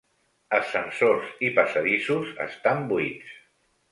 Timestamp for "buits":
2.93-3.39